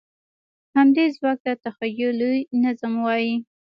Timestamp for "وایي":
3.05-3.35